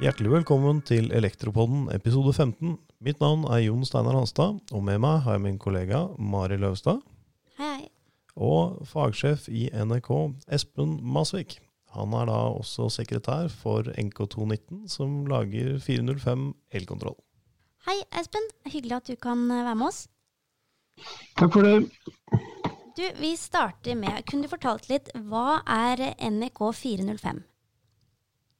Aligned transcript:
Hjertelig 0.00 0.30
velkommen 0.32 0.78
til 0.88 1.10
Elektropodden 1.12 1.90
episode 1.92 2.32
15. 2.32 2.78
Mitt 3.04 3.18
navn 3.20 3.42
er 3.52 3.58
Jon 3.66 3.82
Steinar 3.84 4.16
Hanstad, 4.16 4.56
og 4.72 4.84
med 4.86 4.96
meg 5.04 5.18
har 5.26 5.34
jeg 5.36 5.42
min 5.44 5.58
kollega 5.60 6.06
Mari 6.16 6.56
Løvstad. 6.56 7.02
Hei. 7.60 7.90
Og 8.32 8.78
fagsjef 8.88 9.44
i 9.52 9.66
NRK, 9.68 10.08
Espen 10.56 10.94
Masvik. 11.04 11.58
Han 11.92 12.16
er 12.16 12.30
da 12.30 12.38
også 12.48 12.88
sekretær 12.94 13.52
for 13.52 13.92
NK219, 13.92 14.86
som 14.88 15.20
lager 15.28 15.76
405 15.84 16.48
elkontroll. 16.80 17.18
Hei, 17.84 17.98
Espen. 18.16 18.48
Hyggelig 18.72 19.02
at 19.02 19.12
du 19.12 19.20
kan 19.20 19.44
eh, 19.50 19.66
være 19.68 19.76
med 19.82 19.90
oss. 19.90 20.06
Takk 21.36 21.52
for 21.52 21.68
det. 21.68 21.76
Du, 22.96 23.04
vi 23.20 23.36
starter 23.36 24.00
med 24.00 24.24
Kunne 24.24 24.48
du 24.48 24.52
fortalt 24.56 24.88
litt 24.88 25.12
hva 25.28 25.60
er 25.68 26.08
NRK 26.24 26.64
405? 26.86 27.44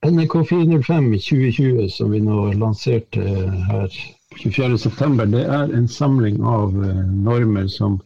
NRK 0.06 0.44
405 0.48 1.10
2020, 1.18 1.88
som 1.92 2.10
vi 2.10 2.20
nå 2.24 2.52
lanserte 2.56 3.20
her 3.68 3.88
24.9, 4.40 5.26
det 5.34 5.42
er 5.44 5.74
en 5.76 5.88
samling 5.88 6.38
av 6.40 6.72
eh, 6.84 7.02
normer 7.26 7.66
som 7.68 7.98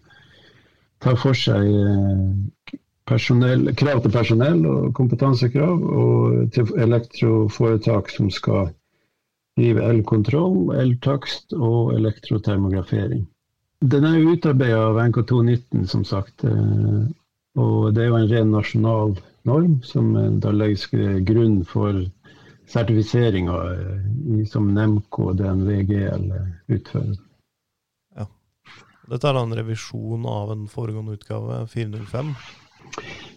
tar 1.05 1.15
for 1.23 1.39
seg 1.39 1.69
eh, 1.71 2.79
personell, 3.07 3.69
krav 3.79 4.03
til 4.03 4.15
personell 4.17 4.65
og 4.67 4.89
kompetansekrav, 4.99 5.85
og 5.85 6.49
til 6.57 6.73
elektroforetak 6.83 8.11
som 8.11 8.33
skal 8.33 8.73
drive 9.55 9.85
elkontroll, 9.87 10.73
eltakst 10.83 11.55
og 11.55 11.95
elektrotermografering. 11.95 13.23
Den 13.85 14.09
er 14.09 14.25
utarbeidet 14.33 14.81
av 14.81 14.99
NK219, 15.05 15.87
som 15.95 16.03
sagt. 16.03 16.43
eh, 16.43 17.05
Og 17.55 17.95
det 17.95 18.03
er 18.03 18.09
jo 18.11 18.19
en 18.19 18.31
ren 18.33 18.51
nasjonal 18.51 19.13
norm 19.45 19.79
som 19.83 20.17
eh, 20.17 20.31
da 20.45 20.53
legges 20.53 20.89
grunn 21.29 21.63
for 21.69 22.05
sertifiseringa 22.71 23.59
som 24.49 24.71
Nemco 24.75 25.31
og 25.31 25.37
DNVGL 25.37 26.31
utfører. 26.73 27.19
Dette 29.05 29.29
er 29.29 29.37
da 29.37 29.43
en 29.45 29.53
revisjon 29.53 30.25
av 30.25 30.53
en 30.55 30.63
foregående 30.71 31.19
utgave, 31.19 31.67
405. 31.69 32.31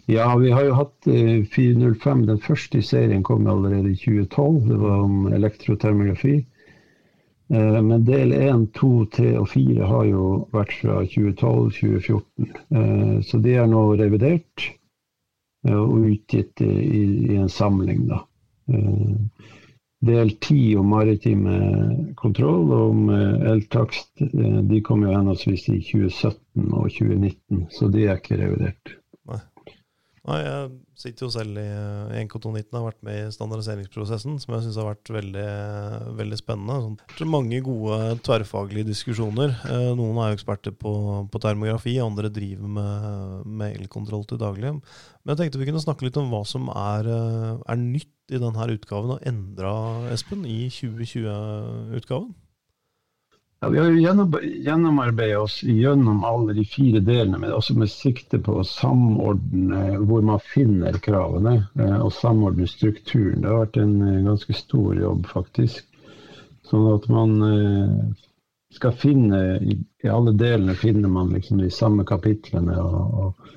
Ja, 0.08 0.30
vi 0.40 0.52
har 0.56 0.64
jo 0.64 0.76
hatt 0.78 1.08
eh, 1.12 1.44
405. 1.52 2.22
Den 2.30 2.40
første 2.40 2.80
i 2.80 2.86
serien 2.86 3.24
kom 3.28 3.48
allerede 3.52 3.92
i 3.92 3.98
2012. 4.00 4.62
Det 4.70 4.78
var 4.80 5.02
om 5.04 5.28
elektrotermografi. 5.36 6.38
Eh, 7.52 7.82
Men 7.82 8.06
del 8.08 8.32
1, 8.32 8.70
2, 8.80 8.92
3 9.18 9.34
og 9.42 9.50
4 9.52 9.92
har 9.92 10.08
jo 10.08 10.24
vært 10.56 10.72
fra 10.80 11.02
2012-2014. 11.04 12.48
Eh, 12.72 13.20
Så 13.28 13.44
de 13.44 13.58
er 13.60 13.68
nå 13.68 13.84
revidert 14.00 14.70
eh, 14.70 14.74
og 15.76 15.98
utgitt 16.12 16.62
i, 16.66 16.72
i 17.34 17.38
en 17.42 17.50
samling, 17.52 18.08
da. 18.12 18.24
Eh, 18.74 19.54
Del 20.08 20.30
10 20.38 20.76
om 20.78 20.92
maritime 20.94 21.54
kontroll 22.22 22.68
og 22.70 22.84
om 22.92 23.08
eh, 23.10 23.48
eltakst, 23.52 24.12
eh, 24.22 24.60
de 24.70 24.82
kom 24.86 25.02
jo 25.08 25.16
henholdsvis 25.16 25.66
i 25.74 25.80
2017 25.82 26.68
og 26.70 26.92
2019, 26.94 27.64
så 27.74 27.90
de 27.96 28.06
er 28.06 28.20
ikke 28.22 28.38
revidert. 28.44 28.97
Nei, 30.28 30.42
jeg 30.44 30.72
sitter 31.00 31.24
jo 31.24 31.32
selv 31.32 31.60
i 31.62 31.68
i 32.18 32.24
NK219 32.26 32.72
og 32.72 32.78
har 32.78 32.86
vært 32.90 33.06
med 33.06 33.18
i 33.22 33.32
standardiseringsprosessen, 33.32 34.38
som 34.42 34.54
jeg 34.56 34.66
syns 34.66 34.80
har 34.82 34.90
vært 34.90 35.12
veldig, 35.16 35.46
veldig 36.18 36.40
spennende. 36.40 36.78
Sånn, 36.84 37.30
mange 37.32 37.62
gode 37.66 38.18
tverrfaglige 38.28 38.90
diskusjoner. 38.90 39.54
Eh, 39.70 39.92
Noen 39.98 40.20
er 40.24 40.32
jo 40.32 40.40
eksperter 40.40 40.76
på, 40.76 40.94
på 41.32 41.42
termografi, 41.44 41.96
andre 42.04 42.32
driver 42.34 42.74
med, 42.80 43.48
med 43.48 43.78
elkontroll 43.80 44.26
til 44.28 44.42
daglig. 44.42 44.74
Men 44.76 45.34
jeg 45.34 45.44
tenkte 45.44 45.62
vi 45.62 45.70
kunne 45.70 45.84
snakke 45.84 46.08
litt 46.08 46.20
om 46.20 46.32
hva 46.34 46.44
som 46.48 46.68
er, 46.74 47.08
eh, 47.14 47.54
er 47.64 47.80
nytt 47.80 48.36
i 48.36 48.42
denne 48.44 48.70
utgaven 48.76 49.16
og 49.16 49.24
endra, 49.32 49.74
Espen, 50.12 50.44
i 50.44 50.68
2020-utgaven. 50.74 52.34
Ja, 53.60 53.70
vi 53.70 53.80
har 53.80 53.90
jo 53.90 54.00
gjennom, 54.00 54.34
gjennomarbeidet 54.44 55.40
oss 55.40 55.64
gjennom 55.64 56.24
alle 56.24 56.54
de 56.54 56.66
fire 56.66 57.00
delene, 57.00 57.40
men 57.42 57.56
også 57.56 57.74
med 57.74 57.90
sikte 57.90 58.38
på 58.40 58.60
å 58.60 58.66
samordne 58.68 59.98
hvor 59.98 60.22
man 60.22 60.44
finner 60.46 61.00
kravene 61.02 61.56
eh, 61.80 61.96
og 61.98 62.14
samordne 62.14 62.70
strukturen. 62.70 63.42
Det 63.42 63.50
har 63.50 63.64
vært 63.64 63.82
en 63.82 63.96
eh, 64.06 64.22
ganske 64.28 64.58
stor 64.60 65.02
jobb, 65.02 65.26
faktisk. 65.34 65.90
Sånn 66.70 66.86
at 66.92 67.10
man 67.10 67.36
eh, 67.50 67.98
skal 68.78 68.94
finne 68.94 69.44
I, 69.58 69.80
alle 70.06 70.38
delene 70.38 70.78
finner 70.78 71.10
man 71.10 71.34
liksom 71.34 71.58
de 71.64 71.74
samme 71.74 72.06
kapitlene 72.06 72.78
og, 72.78 73.22
og, 73.24 73.54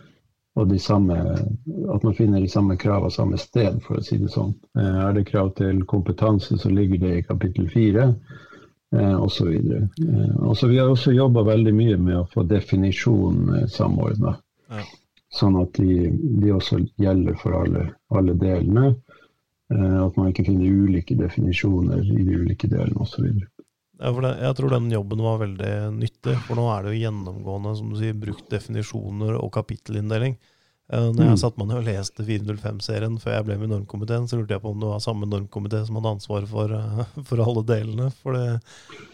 og 0.56 0.70
de 0.70 0.78
samme 0.80 1.16
At 1.92 2.06
man 2.06 2.14
finner 2.16 2.40
de 2.40 2.48
samme 2.48 2.78
kravene 2.80 3.12
samme 3.12 3.36
sted, 3.42 3.82
for 3.84 4.00
å 4.00 4.06
si 4.06 4.16
det 4.22 4.32
sånn. 4.32 4.54
Er 4.80 5.12
det 5.12 5.28
krav 5.28 5.58
til 5.60 5.84
kompetanse, 5.84 6.56
så 6.56 6.72
ligger 6.72 7.04
det 7.04 7.18
i 7.18 7.26
kapittel 7.26 7.68
fire 7.68 8.14
osv. 8.96 9.48
Eh, 9.48 10.52
så 10.54 10.66
vi 10.66 10.78
har 10.78 10.88
også 10.88 11.12
jobba 11.12 11.42
veldig 11.42 11.74
mye 11.74 11.96
med 11.96 12.18
å 12.18 12.26
få 12.32 12.42
definisjonen 12.48 13.54
eh, 13.60 13.68
samordna. 13.70 14.36
Ja. 14.70 14.84
Sånn 15.30 15.60
at 15.60 15.78
de, 15.78 16.10
de 16.42 16.52
også 16.52 16.80
gjelder 16.98 17.38
for 17.38 17.54
alle, 17.60 17.86
alle 18.10 18.34
delene. 18.38 18.94
Eh, 19.70 19.98
at 20.02 20.18
man 20.18 20.32
ikke 20.32 20.48
finner 20.48 20.84
ulike 20.86 21.14
definisjoner 21.18 22.02
i 22.02 22.24
de 22.26 22.38
ulike 22.42 22.70
delene 22.70 23.06
osv. 23.06 23.30
Jeg 24.00 24.56
tror 24.56 24.72
den 24.72 24.88
jobben 24.90 25.20
var 25.20 25.42
veldig 25.42 25.72
nyttig, 25.92 26.38
for 26.46 26.56
nå 26.56 26.64
er 26.72 26.86
det 26.86 26.94
jo 26.94 27.02
gjennomgående 27.02 27.74
som 27.76 27.90
du 27.92 27.98
sier, 28.00 28.16
brukt 28.16 28.46
definisjoner 28.48 29.36
og 29.36 29.52
kapittelinndeling. 29.58 30.38
Eh, 30.90 31.08
Når 31.14 31.22
jeg 31.22 31.38
satt 31.38 31.44
satte 31.44 31.60
meg 31.62 31.70
ned 31.70 31.78
og 31.78 31.86
leste 31.86 32.26
405-serien 32.26 33.16
før 33.22 33.36
jeg 33.36 33.46
ble 33.46 33.56
med 33.60 33.68
i 33.68 33.72
normkomiteen, 33.76 34.26
så 34.26 34.40
lurte 34.40 34.56
jeg 34.56 34.62
på 34.64 34.72
om 34.72 34.82
det 34.82 34.90
var 34.90 35.02
samme 35.04 35.28
normkomité 35.30 35.84
som 35.86 35.98
hadde 36.00 36.14
ansvaret 36.16 36.50
for, 36.50 36.74
eh, 36.74 37.02
for 37.28 37.42
alle 37.44 37.64
delene. 37.68 38.10
For 38.22 38.34
det, 38.34 38.58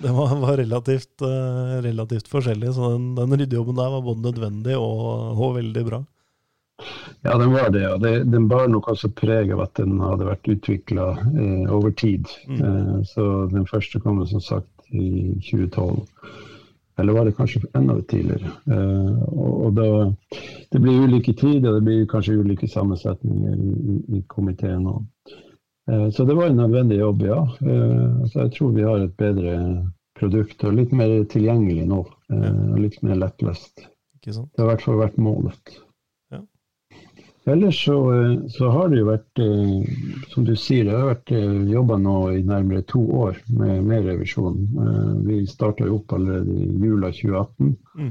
det 0.00 0.12
var, 0.16 0.36
var 0.40 0.56
relativt, 0.62 1.14
eh, 1.26 1.78
relativt 1.84 2.32
forskjellig, 2.32 2.72
så 2.76 2.94
den, 2.94 3.10
den 3.18 3.36
ryddejobben 3.36 3.80
der 3.80 3.92
var 3.92 4.06
både 4.06 4.30
nødvendig 4.30 4.78
og, 4.80 5.36
og 5.36 5.56
veldig 5.60 5.88
bra. 5.90 6.02
Ja, 7.24 7.36
den 7.40 7.52
var 7.52 7.70
det. 7.72 7.84
Og 7.88 8.00
det, 8.04 8.14
den 8.32 8.48
bar 8.48 8.68
nok 8.68 8.88
også 8.92 9.08
preg 9.16 9.52
av 9.52 9.62
at 9.64 9.76
den 9.80 9.96
hadde 10.00 10.28
vært 10.28 10.50
utvikla 10.52 11.12
over 11.72 11.92
tid. 11.96 12.28
Mm. 12.48 12.58
Eh, 12.60 12.98
så 13.12 13.46
den 13.52 13.68
første 13.68 14.00
kom 14.00 14.24
som 14.28 14.44
sagt 14.44 14.92
i 14.96 15.34
2012. 15.44 16.04
Eller 16.98 17.12
var 17.12 17.24
det 17.24 17.36
kanskje 17.36 17.60
enda 17.76 17.98
tidligere? 18.02 18.52
Eh, 18.72 19.22
og, 19.28 19.66
og 19.66 19.74
da, 19.76 19.88
det 20.72 20.80
blir 20.80 21.04
ulike 21.04 21.34
tider, 21.36 21.76
det 21.76 21.84
blir 21.84 22.06
kanskje 22.08 22.38
ulike 22.40 22.68
sammensetninger 22.72 23.56
i, 23.56 23.74
i, 23.76 23.98
i 24.18 24.22
komiteen. 24.32 24.86
Eh, 25.90 26.08
så 26.10 26.24
det 26.24 26.38
var 26.38 26.48
en 26.50 26.56
nødvendig 26.56 26.98
jobb, 27.02 27.26
ja. 27.28 27.42
Eh, 27.60 28.24
så 28.30 28.46
jeg 28.46 28.54
tror 28.56 28.72
vi 28.78 28.86
har 28.88 29.04
et 29.04 29.16
bedre 29.20 29.58
produkt 30.16 30.64
og 30.64 30.78
litt 30.78 30.94
mer 30.96 31.18
tilgjengelig 31.32 31.84
nå. 31.90 32.00
Eh, 32.32 32.62
og 32.72 32.80
litt 32.80 33.02
mer 33.04 33.20
lettlest. 33.20 33.86
Det 34.24 34.34
har 34.34 34.64
i 34.64 34.70
hvert 34.72 34.82
fall 34.82 34.98
vært 34.98 35.20
målet. 35.22 35.76
Ellers 37.46 37.84
så, 37.84 37.96
eh, 38.12 38.48
så 38.50 38.70
har 38.74 38.88
det 38.90 38.98
jo 38.98 39.06
vært, 39.06 39.38
eh, 39.38 40.24
som 40.32 40.44
du 40.44 40.56
sier, 40.58 40.84
det 40.88 40.96
har 40.96 41.12
vært 41.14 41.30
jobba 41.70 41.98
nå 42.02 42.14
i 42.34 42.42
nærmere 42.42 42.82
to 42.90 43.04
år 43.26 43.38
med, 43.48 43.84
med 43.86 44.08
revisjon. 44.10 44.56
Eh, 44.86 45.12
Vi 45.28 45.44
starta 45.46 45.86
jo 45.86 46.00
opp 46.00 46.12
allerede 46.16 46.50
i 46.50 46.66
jula 46.82 47.12
2018. 47.14 47.76
Mm. 47.98 48.10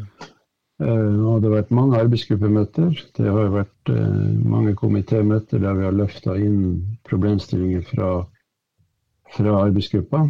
Eh, 0.79 1.25
Og 1.25 1.41
det 1.41 1.49
har 1.49 1.57
vært 1.61 1.75
mange 1.75 1.99
arbeidsgruppemøter. 1.99 2.95
Det 3.17 3.27
har 3.27 3.51
vært 3.51 3.91
eh, 3.91 4.31
mange 4.55 4.73
komitémøter 4.75 5.59
der 5.63 5.73
vi 5.81 5.83
har 5.87 5.95
løfta 5.99 6.37
inn 6.39 6.81
problemstillinger 7.07 7.83
fra, 7.91 8.09
fra 9.35 9.57
arbeidsgruppa. 9.65 10.23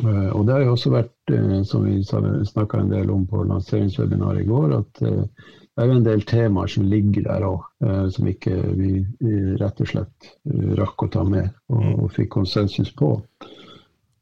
Eh, 0.00 0.30
Og 0.34 0.46
det 0.46 0.54
har 0.56 0.64
jo 0.64 0.72
også 0.76 0.90
vært, 0.92 1.14
eh, 1.32 1.62
som 1.68 1.84
vi 1.84 2.00
snakka 2.02 2.80
en 2.80 2.90
del 2.96 3.10
om 3.10 3.26
på 3.26 3.44
lanseringswebinaret 3.44 4.40
i 4.42 4.48
går, 4.48 4.72
at 4.80 5.02
eh, 5.02 5.24
det 5.74 5.82
er 5.82 5.90
jo 5.90 5.96
en 5.98 6.06
del 6.06 6.22
temaer 6.22 6.70
som 6.70 6.86
ligger 6.86 7.26
der 7.26 7.44
òg, 7.48 7.64
som 8.14 8.28
ikke 8.30 8.54
vi 8.78 8.92
rett 9.58 9.80
og 9.82 9.90
slett 9.90 10.28
eh, 10.46 10.70
rakk 10.78 11.02
å 11.02 11.10
ta 11.10 11.24
med 11.26 11.50
og, 11.72 11.88
og 12.04 12.12
fikk 12.14 12.30
konsensus 12.36 12.92
på. 12.94 13.16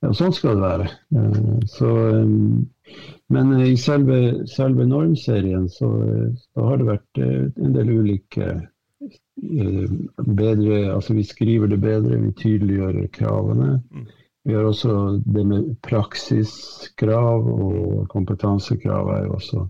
Og 0.02 0.16
sånn 0.18 0.32
skal 0.34 0.56
det 0.58 0.64
være. 0.64 0.86
Eh, 1.14 1.66
Så, 1.70 1.90
eh, 2.10 2.96
men 3.32 3.52
i 3.60 3.76
selve, 3.80 4.46
selve 4.50 4.86
normserien 4.88 5.68
så, 5.70 5.90
eh, 6.08 6.32
så 6.52 6.66
har 6.70 6.80
det 6.80 6.88
vært 6.88 7.20
eh, 7.22 7.44
en 7.62 7.76
del 7.76 7.92
ulike 8.00 8.48
eh, 8.48 9.92
bedre, 10.26 10.80
altså 10.94 11.14
Vi 11.14 11.24
skriver 11.28 11.70
det 11.70 11.80
bedre, 11.84 12.18
vi 12.24 12.32
tydeliggjør 12.42 13.06
kravene. 13.14 13.76
Mm. 13.92 14.10
Vi 14.44 14.56
har 14.58 14.66
også 14.66 15.20
det 15.22 15.46
med 15.46 15.70
praksiskrav 15.86 17.46
og 17.46 18.08
kompetansekrav 18.10 19.12
er 19.14 19.24
jo 19.28 19.36
også 19.38 19.66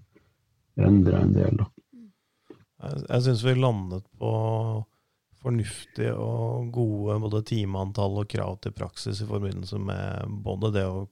endra 0.80 1.20
en 1.20 1.34
del. 1.36 1.58
Da. 1.60 1.71
Jeg, 2.82 3.04
jeg 3.08 3.26
syns 3.26 3.44
vi 3.46 3.54
landet 3.58 4.06
på 4.20 4.32
fornuftige 5.42 6.14
og 6.14 6.70
gode 6.74 7.18
både 7.24 7.42
timeantall 7.48 8.20
og 8.22 8.28
krav 8.30 8.58
til 8.62 8.74
praksis 8.76 9.22
i 9.24 9.28
forbindelse 9.28 9.78
med 9.82 10.36
både 10.44 10.70
det 10.76 10.84
å 10.86 11.06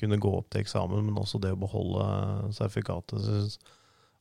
kunne 0.00 0.18
gå 0.20 0.30
opp 0.38 0.48
til 0.52 0.64
eksamen, 0.64 1.04
men 1.06 1.20
også 1.20 1.40
det 1.42 1.52
å 1.54 1.60
beholde 1.60 2.06
sertifikatet. 2.56 3.20
Jeg 3.20 3.26
synes 3.26 3.58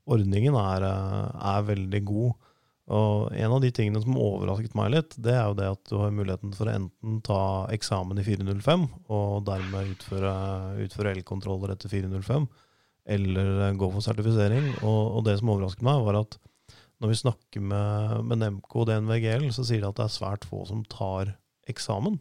ordningen 0.10 0.58
er, 0.60 0.86
er 0.86 1.70
veldig 1.70 2.02
god. 2.08 2.50
Og 2.94 3.32
en 3.40 3.54
av 3.56 3.62
de 3.64 3.72
tingene 3.72 4.02
som 4.04 4.20
overrasket 4.20 4.76
meg 4.76 4.92
litt, 4.92 5.16
det 5.24 5.32
er 5.38 5.46
jo 5.48 5.56
det 5.56 5.70
at 5.72 5.82
du 5.88 5.96
har 6.02 6.12
muligheten 6.12 6.52
for 6.56 6.68
å 6.68 6.76
enten 6.76 7.22
ta 7.24 7.42
eksamen 7.72 8.20
i 8.20 8.26
405, 8.28 8.84
og 9.08 9.46
dermed 9.48 9.94
utføre, 9.96 10.34
utføre 10.84 11.14
elkontroller 11.16 11.74
etter 11.74 11.92
405, 11.94 12.50
eller 13.16 13.78
gå 13.80 13.90
for 13.96 14.04
sertifisering. 14.04 14.68
Og, 14.82 15.02
og, 15.16 15.22
det 15.28 15.38
som 15.40 15.54
overrasket 15.56 15.88
meg, 15.88 16.04
var 16.04 16.20
at 16.26 16.38
når 17.04 17.12
vi 17.12 17.20
snakker 17.20 17.64
med, 17.64 18.20
med 18.30 18.40
Nemco 18.40 18.82
og 18.82 18.88
DNVGL, 18.88 19.50
så 19.52 19.66
sier 19.68 19.84
de 19.84 19.90
at 19.92 20.00
det 20.00 20.08
er 20.08 20.14
svært 20.16 20.48
få 20.48 20.64
som 20.70 20.86
tar 20.88 21.36
eksamen. 21.70 22.16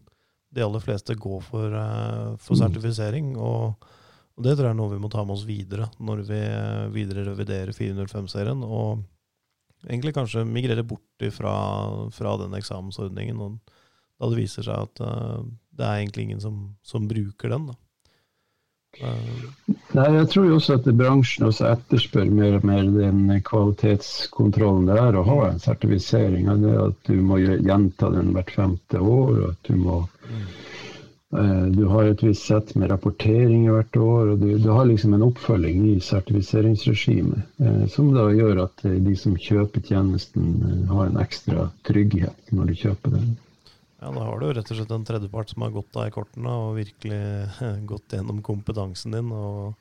De 0.52 0.64
aller 0.64 0.82
fleste 0.82 1.14
går 1.16 1.40
for, 1.46 1.72
eh, 1.78 2.32
for 2.42 2.58
mm. 2.58 2.62
sertifisering. 2.64 3.34
og 3.38 3.88
og 4.32 4.44
Det 4.46 4.54
tror 4.56 4.70
jeg 4.70 4.74
er 4.74 4.78
noe 4.78 4.92
vi 4.94 5.00
må 5.02 5.10
ta 5.12 5.24
med 5.26 5.36
oss 5.36 5.44
videre 5.48 5.88
når 6.00 6.24
vi 6.28 6.40
videre 6.94 7.26
reviderer 7.28 7.72
405-serien. 7.76 8.62
Og 8.64 9.02
egentlig 9.84 10.14
kanskje 10.16 10.46
migrere 10.48 10.84
bort 10.86 11.26
fra, 11.36 11.54
fra 12.14 12.36
den 12.40 12.56
eksamensordningen. 12.56 13.42
Og 13.44 13.58
da 14.18 14.30
det 14.32 14.40
viser 14.40 14.66
seg 14.66 14.88
at 14.88 15.02
uh, 15.04 15.42
det 15.76 15.84
er 15.84 16.00
egentlig 16.00 16.28
ingen 16.28 16.42
som, 16.42 16.62
som 16.86 17.08
bruker 17.10 17.52
den. 17.52 17.68
da. 17.72 17.76
Nei, 19.00 20.08
Jeg 20.18 20.26
tror 20.32 20.46
jo 20.46 20.56
også 20.58 20.76
at 20.78 20.88
bransjen 20.98 21.46
også 21.48 21.70
etterspør 21.70 22.28
mer 22.28 22.58
og 22.58 22.66
mer 22.68 22.90
den 22.92 23.22
kvalitetskontrollen 23.46 24.90
det 24.90 24.98
er 25.00 25.16
å 25.16 25.24
ha 25.28 25.38
en 25.48 25.62
sertifisering. 25.62 26.50
Det 26.64 26.74
at 26.82 27.08
du 27.08 27.16
må 27.24 27.40
gjenta 27.40 28.12
den 28.12 28.34
hvert 28.36 28.52
femte 28.52 29.00
år, 29.00 29.32
og 29.32 29.48
at 29.54 29.70
du 29.70 29.80
må 29.80 30.02
Eh, 31.38 31.64
du 31.64 31.84
har 31.84 32.04
et 32.04 32.22
visst 32.22 32.44
sett 32.44 32.74
med 32.76 32.90
rapporteringer 32.92 33.72
hvert 33.72 33.96
år, 33.96 34.32
og 34.34 34.42
du, 34.42 34.50
du, 34.60 34.68
har 34.68 34.84
liksom 34.84 35.14
en 35.16 35.24
oppfølging 35.24 35.86
i 35.88 36.00
sertifiseringsregimet. 36.04 37.46
Eh, 37.56 37.86
som 37.94 38.10
da 38.12 38.26
gjør 38.36 38.66
at 38.66 38.84
eh, 38.84 38.98
de 39.00 39.14
som 39.16 39.38
kjøper 39.40 39.80
tjenesten, 39.86 40.50
har 40.90 41.08
en 41.08 41.16
ekstra 41.22 41.70
trygghet 41.88 42.52
når 42.52 42.68
de 42.68 42.78
kjøper 42.82 43.16
den. 43.16 43.32
Ja, 44.02 44.10
Da 44.10 44.24
har 44.26 44.40
du 44.40 44.48
rett 44.50 44.66
og 44.66 44.78
slett 44.78 44.90
en 44.90 45.06
tredjepart 45.06 45.52
som 45.52 45.62
har 45.62 45.70
gått 45.70 45.92
deg 45.94 46.10
i 46.10 46.14
kortene 46.14 46.52
og 46.64 46.74
virkelig 46.80 47.22
gått 47.92 48.16
gjennom 48.16 48.42
kompetansen 48.42 49.14
din. 49.14 49.30
og, 49.30 49.78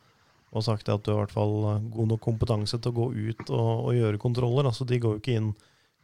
og 0.51 0.65
sagt 0.67 0.89
at 0.93 1.03
du 1.03 1.13
har 1.13 1.17
i 1.17 1.21
hvert 1.23 1.33
fall 1.33 1.57
god 1.95 2.13
nok 2.13 2.21
kompetanse 2.21 2.77
til 2.77 2.91
å 2.91 2.97
gå 2.99 3.09
ut 3.31 3.43
og, 3.49 3.69
og 3.87 3.97
gjøre 3.97 4.21
kontroller. 4.21 4.69
Altså, 4.69 4.85
de 4.85 5.01
går 5.01 5.17
jo 5.17 5.23
ikke 5.23 5.37
inn 5.39 5.51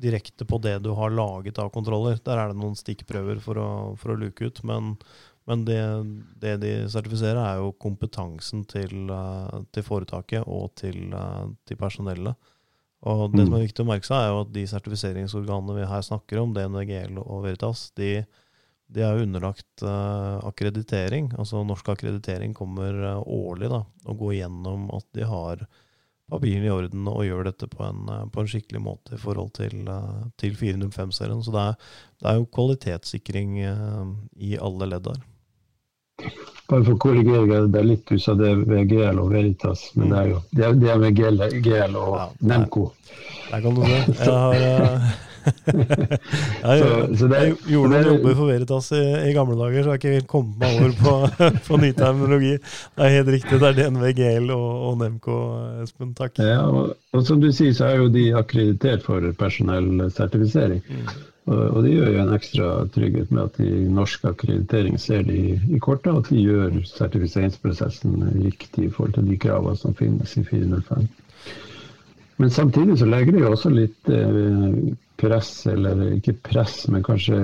direkte 0.02 0.46
på 0.50 0.60
det 0.62 0.78
du 0.86 0.92
har 0.98 1.14
laget 1.14 1.62
av 1.62 1.70
kontroller. 1.74 2.18
Der 2.26 2.42
er 2.42 2.52
det 2.54 2.58
noen 2.58 2.78
stikkprøver 2.78 3.42
for 3.44 3.62
å, 3.62 3.70
for 4.02 4.14
å 4.14 4.20
luke 4.22 4.50
ut. 4.50 4.64
Men 4.66 4.96
men 5.48 5.64
det, 5.66 5.80
det, 6.44 6.58
de 6.60 6.72
sertifiserer, 6.92 7.40
er 7.40 7.62
jo 7.62 7.70
kompetansen 7.80 8.66
til, 8.68 9.08
eh, 9.08 9.60
til 9.72 9.86
foretaket 9.86 10.44
og 10.44 10.74
til, 10.76 11.14
eh, 11.16 11.46
til, 11.64 11.80
personellet. 11.80 12.50
Og 13.06 13.32
det 13.36 13.46
som 13.46 13.54
er 13.54 13.62
mm. 13.62 13.68
viktig 13.68 13.84
å 13.84 13.88
merke 13.92 14.08
seg, 14.08 14.20
er 14.20 14.32
jo 14.32 14.42
at 14.42 14.54
de 14.56 14.66
sertifiseringsorganene 14.72 15.76
vi 15.78 15.90
her 15.90 16.06
snakker 16.06 16.42
om, 16.42 16.54
DNVGL 16.56 17.20
og 17.22 17.44
Veritas, 17.46 17.92
de, 18.00 18.24
de 18.90 19.04
er 19.06 19.14
jo 19.14 19.28
underlagt 19.28 19.84
uh, 19.86 20.40
akkreditering. 20.48 21.30
Altså 21.38 21.62
norsk 21.68 21.94
akkreditering 21.94 22.56
kommer 22.58 22.98
uh, 22.98 23.20
årlig 23.22 23.70
da, 23.74 23.84
og 24.08 24.24
går 24.24 24.40
gjennom 24.40 24.90
at 24.98 25.06
de 25.18 25.30
har 25.30 25.68
papirene 26.28 26.68
i 26.68 26.74
orden 26.74 27.08
og 27.08 27.24
gjør 27.24 27.46
dette 27.48 27.70
på 27.72 27.86
en, 27.86 28.10
på 28.34 28.42
en 28.42 28.50
skikkelig 28.52 28.82
måte 28.84 29.16
i 29.16 29.22
forhold 29.22 29.54
til, 29.62 29.86
uh, 29.86 30.26
til 30.42 30.58
405-serien. 30.58 31.46
Så 31.46 31.54
det 31.54 31.68
er, 31.70 31.90
det 32.18 32.32
er, 32.32 32.42
jo 32.42 32.54
kvalitetssikring 32.58 33.60
i 33.62 34.56
alle 34.58 34.90
ledd 34.90 35.12
der. 35.12 35.28
Bare 36.68 36.84
for 36.84 36.98
å 36.98 37.00
korrigere 37.00 37.62
det 37.72 37.80
er 37.80 37.86
litt, 37.88 38.04
du 38.10 38.20
sa 38.20 38.34
det 38.36 38.50
ved 38.60 38.68
VGL 38.68 39.22
og 39.24 39.32
Veritas, 39.32 39.86
men 39.96 40.12
det 40.12 40.18
er 40.20 40.34
jo 40.34 40.42
det 40.52 40.66
er, 40.68 40.74
det 40.82 40.90
er 40.92 41.00
VGL, 41.06 41.46
GL 41.64 41.96
og 41.96 42.18
ja, 42.18 42.26
Nemco. 42.52 42.90
Der 43.48 43.64
kan 43.64 43.78
du 43.78 43.86
se. 43.86 44.02
Jeg 44.18 44.34
har 44.36 44.66
uh, 44.68 45.08
jeg, 46.68 46.80
så, 46.82 46.90
så 47.20 47.30
det, 47.32 47.40
jeg 47.40 47.54
gjorde 47.72 47.92
noen 47.94 48.10
jobber 48.10 48.36
for 48.36 48.52
Veritas 48.52 48.90
i, 48.98 49.00
i, 49.30 49.32
gamle 49.38 49.56
dager, 49.60 49.78
så 49.78 49.86
jeg 49.86 49.94
har 49.94 50.02
ikke 50.02 50.16
helt 50.18 50.30
kommet 50.34 50.60
meg 50.60 50.82
over 50.82 50.98
på, 51.00 51.14
på 51.70 51.80
ny 51.84 51.94
terminologi. 51.96 52.54
Det 52.60 53.08
er 53.08 53.16
helt 53.16 53.32
riktig, 53.38 53.62
det 53.64 53.70
er 53.70 53.80
DNVGL 53.80 54.52
og, 54.58 54.68
og 54.90 55.00
Nemco, 55.06 55.40
Espen. 55.86 56.12
Takk. 56.18 56.44
Ja, 56.44 56.60
og, 56.68 56.98
og, 57.14 57.24
som 57.28 57.40
du 57.44 57.48
sier, 57.56 57.72
så 57.78 57.88
er 57.92 58.04
jo 58.04 58.12
de 58.12 58.28
akkreditert 58.36 59.08
for 59.08 59.24
personellsertifisering. 59.40 60.84
Mm. 60.84 61.18
Og 61.48 61.78
det 61.86 61.94
gjør 61.94 62.10
jo 62.12 62.24
en 62.26 62.34
ekstra 62.36 62.70
trygghet 62.92 63.30
med 63.32 63.46
at 63.46 63.60
i 63.64 63.86
norsk 63.88 64.26
akkreditering 64.28 64.98
ser 65.00 65.24
de 65.24 65.56
i 65.56 65.80
kortet, 65.80 66.12
at 66.12 66.28
de 66.28 66.42
gjør 66.44 66.74
sertifiseringsprosessen 66.90 68.18
riktig 68.44 68.90
i 68.90 68.92
forhold 68.92 69.16
til 69.16 69.30
de 69.30 69.38
kravene 69.40 69.80
som 69.80 69.96
finnes 69.96 70.34
i 70.36 70.44
405. 70.44 71.08
Men 72.38 72.52
samtidig 72.52 72.98
så 73.00 73.08
legger 73.08 73.34
det 73.34 73.46
jo 73.46 73.54
også 73.54 73.72
litt 73.72 74.12
eh, 74.12 74.76
press, 75.18 75.54
eller 75.72 76.04
ikke 76.18 76.36
press, 76.50 76.82
men 76.92 77.06
kanskje 77.08 77.40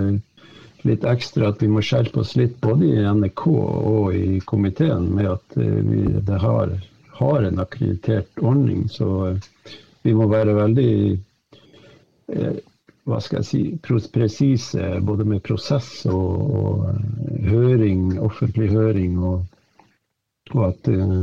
litt 0.84 1.08
ekstra 1.08 1.54
at 1.54 1.64
vi 1.64 1.72
må 1.72 1.82
skjerpe 1.82 2.20
oss 2.22 2.36
litt 2.36 2.60
både 2.62 2.92
i 2.92 3.06
NRK 3.08 3.46
og 3.48 4.20
i 4.20 4.42
komiteen 4.44 5.08
med 5.16 5.32
at 5.32 5.58
eh, 5.64 5.80
vi 5.80 6.04
det 6.28 6.44
har, 6.44 6.76
har 7.24 7.48
en 7.48 7.64
akkreditert 7.64 8.44
ordning. 8.44 8.84
Så 8.92 9.10
eh, 9.32 9.74
vi 10.04 10.12
må 10.12 10.28
være 10.28 10.60
veldig 10.60 10.92
hva 13.10 13.20
skal 13.24 13.42
jeg 13.42 13.48
si, 13.48 13.62
presise 14.14 15.00
både 15.04 15.26
med 15.28 15.44
prosess 15.44 16.06
og, 16.10 16.54
og 16.60 16.86
eh, 16.92 17.50
høring, 17.50 18.14
offentlig 18.24 18.70
høring, 18.72 19.18
og, 19.20 19.44
og 20.54 20.62
at, 20.70 20.92
eh, 20.92 21.18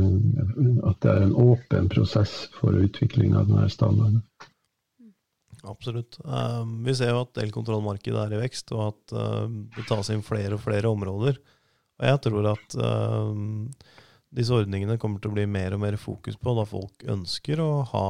at, 0.89 0.99
det 1.01 1.13
er 1.13 1.25
en 1.25 1.37
åpen 1.41 1.89
prosess 1.93 2.43
for 2.59 2.77
utvikling 2.77 3.33
av 3.37 3.49
denne 3.49 3.69
standarden. 3.73 4.21
Absolutt. 5.61 6.17
Vi 6.81 6.93
ser 6.97 7.11
jo 7.13 7.19
at 7.21 7.37
elkontrollmarkedet 7.37 8.17
er 8.17 8.31
i 8.33 8.39
vekst, 8.41 8.71
og 8.73 8.87
at 8.87 9.11
det 9.75 9.83
tas 9.85 10.09
inn 10.09 10.23
flere 10.25 10.57
og 10.57 10.63
flere 10.63 10.89
områder. 10.89 11.37
Og 12.01 12.07
jeg 12.07 12.21
tror 12.25 12.47
at 12.55 12.77
disse 14.31 14.55
ordningene 14.55 14.95
kommer 14.99 15.19
til 15.19 15.31
å 15.31 15.35
bli 15.35 15.43
mer 15.49 15.75
og 15.75 15.81
mer 15.83 15.97
fokus 15.99 16.37
på 16.39 16.53
da 16.55 16.63
folk 16.67 17.03
ønsker 17.11 17.59
å 17.59 17.71
ha, 17.89 18.05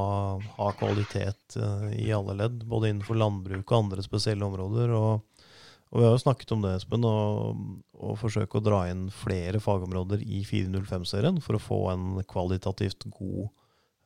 ha 0.58 0.68
kvalitet 0.78 1.58
uh, 1.58 1.88
i 1.98 2.12
alle 2.14 2.36
ledd, 2.44 2.62
både 2.70 2.92
innenfor 2.92 3.18
landbruk 3.18 3.66
og 3.66 3.78
andre 3.80 4.06
spesielle 4.06 4.46
områder. 4.46 4.94
Og, 4.94 5.48
og 5.90 5.98
vi 5.98 6.06
har 6.06 6.14
jo 6.14 6.22
snakket 6.22 6.54
om 6.54 6.62
det, 6.66 6.76
Espen, 6.78 7.08
å 7.10 8.14
forsøke 8.22 8.60
å 8.60 8.66
dra 8.66 8.84
inn 8.92 9.08
flere 9.14 9.62
fagområder 9.64 10.22
i 10.22 10.44
405-serien 10.46 11.42
for 11.42 11.58
å 11.58 11.64
få 11.64 11.82
en 11.96 12.08
kvalitativt 12.30 13.10
god 13.18 13.50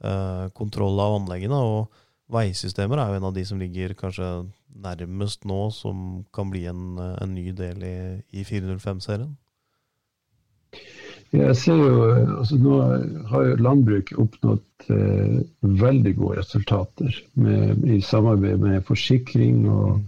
eh, 0.03 0.47
kontroll 0.55 0.99
av 1.03 1.19
anleggene. 1.19 1.59
og 1.59 2.31
Veisystemer 2.31 2.99
er 2.99 3.11
jo 3.11 3.19
en 3.19 3.27
av 3.29 3.35
de 3.35 3.43
som 3.45 3.59
ligger 3.61 3.93
kanskje 3.99 4.29
nærmest 4.75 5.43
nå, 5.47 5.59
som 5.75 6.23
kan 6.35 6.49
bli 6.51 6.63
en, 6.71 6.95
en 6.97 7.35
ny 7.35 7.51
del 7.55 7.83
i, 7.85 7.97
i 8.33 8.47
405-serien. 8.47 9.35
Jeg 11.35 11.55
ser 11.59 11.79
jo, 11.79 11.93
altså 12.39 12.57
Nå 12.61 12.79
har 13.31 13.47
jo 13.49 13.61
landbruket 13.63 14.19
oppnådd 14.21 14.89
eh, 14.95 15.39
veldig 15.83 16.13
gode 16.17 16.39
resultater 16.41 17.21
med, 17.33 17.83
i 17.85 18.01
samarbeid 18.01 18.61
med 18.63 18.85
forsikring. 18.87 19.65
og, 19.69 20.03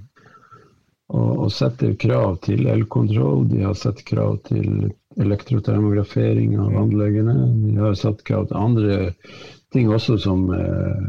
og, 1.07 1.29
og 1.45 1.51
setter 1.55 1.95
krav 1.99 2.39
til 2.47 2.67
elkontroll. 2.67 3.45
De 3.51 3.63
har 3.63 3.77
sett 3.79 4.03
krav 4.07 4.39
til 4.47 4.89
elektrotermografering 5.17 6.57
av 6.61 6.75
anleggene. 6.83 7.37
De 7.63 7.77
har 7.79 7.95
satt 7.97 8.23
krav 8.27 8.49
til 8.49 8.59
andre 8.59 8.97
ting 9.73 9.89
også, 9.93 10.17
som 10.21 10.47
eh, 10.53 11.07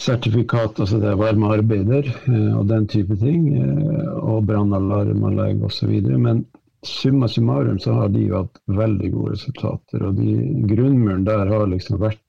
sertifikat, 0.00 0.80
altså 0.80 1.00
det 1.02 1.10
er 1.10 1.20
varme 1.20 1.50
arbeider 1.56 2.08
eh, 2.10 2.52
og 2.58 2.68
den 2.70 2.86
type 2.90 3.16
ting. 3.20 3.48
Eh, 3.58 4.12
og 4.20 4.46
brannalarmanlegg 4.50 5.64
osv. 5.66 5.96
Men 6.18 6.44
summa 6.86 7.28
summarum 7.28 7.78
så 7.82 7.92
har 7.92 8.12
de 8.14 8.28
hatt 8.32 8.60
veldig 8.66 9.10
gode 9.14 9.34
resultater. 9.36 10.04
Og 10.04 10.20
de, 10.20 10.36
grunnmuren 10.70 11.26
der 11.26 11.50
har 11.50 11.66
liksom 11.70 12.00
vært 12.02 12.22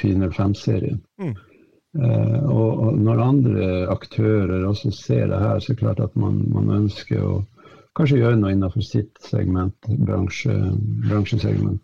405-serien. 0.00 1.00
Mm. 1.20 1.34
Eh, 1.94 2.44
og, 2.50 2.70
og, 2.84 3.00
når 3.00 3.22
andre 3.22 3.66
aktører 3.92 4.66
også 4.66 4.92
ser 4.94 5.28
det 5.30 5.40
her, 5.40 5.60
så 5.60 5.72
er 5.72 5.76
det 5.76 5.82
klart 5.82 6.04
at 6.04 6.16
man, 6.18 6.42
man 6.52 6.72
ønsker 6.82 7.22
å 7.22 7.34
kanskje 7.94 8.20
gjøre 8.20 8.40
noe 8.40 8.54
innenfor 8.54 8.84
sitt 8.84 9.14
segment, 9.22 9.76
bransje, 10.02 10.54
bransjesegment. 11.06 11.82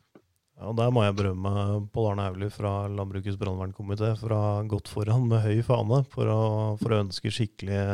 Ja, 0.60 0.74
Der 0.76 0.90
må 0.92 1.06
jeg 1.06 1.16
berømme 1.16 1.52
Pål 1.94 2.10
Arne 2.10 2.26
Hauglie 2.26 2.52
fra 2.52 2.72
Landbrukets 2.92 3.38
brannvernkomité 3.40 4.12
for 4.20 4.34
å 4.34 4.40
ha 4.42 4.56
gått 4.68 4.90
foran 4.92 5.24
med 5.30 5.40
høy 5.46 5.62
fane 5.64 6.02
for 6.12 6.28
å, 6.28 6.40
for 6.82 6.92
å 6.92 7.00
ønske 7.06 7.32
skikkelige 7.32 7.86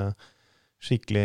skikkelig 0.82 1.24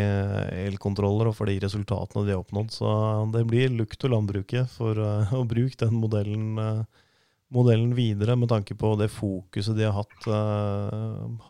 elkontroller 0.66 1.28
og 1.30 1.36
for 1.36 1.50
de 1.50 1.58
resultatene 1.62 2.24
de 2.26 2.34
har 2.34 2.42
oppnådd. 2.42 2.72
Så 2.74 2.88
det 3.34 3.44
blir 3.50 3.72
lukt 3.74 3.98
til 4.00 4.14
landbruket 4.14 4.70
for 4.72 4.98
uh, 4.98 5.32
å 5.40 5.44
bruke 5.48 5.78
den 5.84 5.98
modellen, 6.00 6.58
uh, 6.58 7.08
modellen, 7.52 7.92
videre, 7.96 8.36
med 8.38 8.50
tanke 8.52 8.76
på 8.78 8.94
det 9.00 9.10
fokuset 9.12 9.76
de 9.76 9.84
har 9.84 9.98
hatt, 9.98 10.24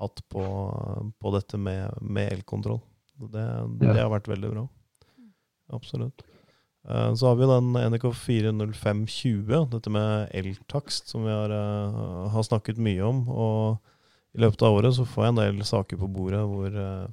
hatt 0.01 0.25
på, 0.35 0.43
på, 1.23 1.33
dette 1.37 1.61
med, 1.63 1.95
med 2.03 2.33
elkontroll. 2.33 2.81
Det, 3.23 3.45
det, 3.79 3.95
har 3.95 4.11
vært 4.11 4.27
veldig 4.27 4.51
bra. 4.51 4.65
Absolutt. 5.71 6.25
Så 6.83 7.29
har 7.29 7.37
vi 7.39 7.47
den 7.47 7.69
NRK 7.95 8.09
40520, 8.19 9.69
dette 9.71 9.93
med 9.95 10.35
eltakst, 10.35 11.13
som 11.13 11.23
vi 11.23 11.31
har, 11.31 11.55
har 12.35 12.49
snakket 12.49 12.83
mye 12.83 13.07
om. 13.07 13.23
og 13.31 13.93
i 14.33 14.41
løpet 14.41 14.63
av 14.65 14.79
året 14.79 14.97
så 14.97 15.05
får 15.09 15.27
jeg 15.27 15.35
en 15.35 15.41
del 15.43 15.65
saker 15.69 16.01
på 16.01 16.09
bordet 16.13 16.41
hvor, 16.49 16.73
eh, 16.73 17.11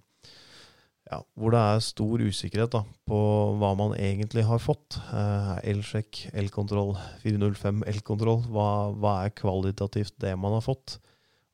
ja, 1.10 1.20
hvor 1.34 1.54
det 1.54 1.60
er 1.60 1.84
stor 1.84 2.22
usikkerhet 2.22 2.74
da, 2.75 2.84
på 3.10 3.20
hva 3.58 3.72
man 3.78 3.96
egentlig 3.98 4.44
har 4.46 4.62
fått. 4.62 5.00
Eh, 5.10 5.54
Elsjekk, 5.72 6.28
elkontroll, 6.38 6.94
405 7.24 7.82
elkontroll. 7.89 8.44
Hva, 8.54 8.70
hva 8.94 9.16
er 9.25 9.34
kvalitativt 9.38 10.20
det 10.22 10.36
man 10.38 10.54
har 10.58 10.66
fått? 10.66 11.00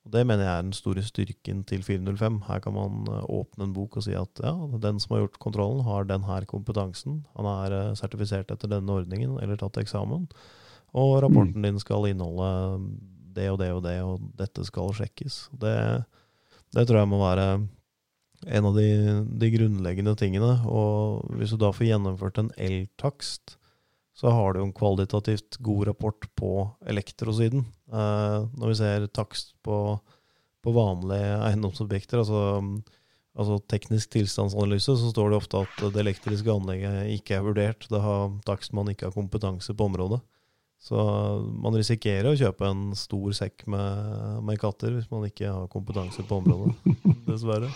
Og 0.05 0.11
Det 0.13 0.25
mener 0.27 0.43
jeg 0.45 0.53
er 0.53 0.65
den 0.67 0.75
store 0.77 1.01
styrken 1.01 1.63
til 1.65 1.85
405. 1.87 2.41
Her 2.49 2.59
kan 2.65 2.75
man 2.75 3.07
eh, 3.07 3.23
åpne 3.31 3.69
en 3.69 3.77
bok 3.77 3.95
og 3.97 4.05
si 4.05 4.17
at 4.17 4.43
ja, 4.43 4.53
den 4.83 4.99
som 4.99 5.15
har 5.15 5.23
gjort 5.23 5.39
kontrollen, 5.47 5.85
har 5.87 6.09
den 6.09 6.27
her 6.27 6.45
kompetansen. 6.51 7.23
Han 7.39 7.49
er 7.55 7.95
sertifisert 7.95 8.51
etter 8.51 8.71
denne 8.75 8.99
ordningen 8.99 9.39
eller 9.39 9.59
tatt 9.61 9.79
eksamen. 9.79 10.27
Og 10.95 11.15
rapporten 11.23 11.63
din 11.63 11.79
skal 11.79 12.09
inneholde 12.11 12.91
det 13.35 13.49
og 13.51 13.59
det 13.59 13.71
og 13.75 13.81
det, 13.83 13.97
og 14.03 14.29
dette 14.39 14.63
skal 14.67 14.93
sjekkes. 14.95 15.45
Det, 15.59 15.75
det 16.75 16.85
tror 16.87 17.01
jeg 17.01 17.11
må 17.11 17.19
være 17.23 17.47
en 18.45 18.65
av 18.69 18.75
de, 18.77 18.87
de, 19.25 19.51
grunnleggende 19.53 20.15
tingene. 20.19 20.57
Og 20.69 21.23
hvis 21.39 21.53
du 21.53 21.59
da 21.61 21.71
får 21.75 21.89
gjennomført 21.89 22.41
en 22.41 22.51
eltakst, 22.61 23.57
så 24.15 24.31
har 24.31 24.55
du 24.55 24.61
en 24.63 24.75
kvalitativt 24.75 25.57
god 25.63 25.87
rapport 25.89 26.27
på 26.39 26.51
elektrosiden. 26.87 27.65
Eh, 27.91 28.37
når 28.55 28.71
vi 28.71 28.77
ser 28.79 29.07
takst 29.11 29.55
på, 29.65 29.97
på 30.63 30.75
vanlige 30.75 31.33
eiendomsobjekter, 31.49 32.21
altså, 32.23 32.61
altså, 33.35 33.59
teknisk 33.71 34.13
tilstandsanalyse, 34.15 34.95
så 34.95 35.11
står 35.11 35.33
det 35.33 35.41
ofte 35.41 35.65
at 35.65 35.83
det 35.89 36.05
elektriske 36.05 36.53
anlegget 36.53 37.11
ikke 37.17 37.39
er 37.39 37.43
vurdert. 37.49 37.89
Det 37.91 38.01
har 38.01 38.31
takst 38.47 38.75
man 38.77 38.93
ikke 38.93 39.09
har 39.09 39.17
kompetanse 39.17 39.75
på 39.75 39.91
området. 39.91 40.21
Så 40.85 41.01
man 41.63 41.73
risikerer 41.73 42.29
å 42.29 42.37
kjøpe 42.37 42.67
en 42.69 42.89
stor 42.97 43.33
sekk 43.33 43.63
med, 43.71 44.41
med 44.45 44.59
katter 44.61 44.93
hvis 44.93 45.09
man 45.09 45.25
ikke 45.25 45.49
har 45.49 45.71
kompetanse 45.71 46.23
på 46.27 46.43
området, 46.43 46.75
dessverre. 47.29 47.71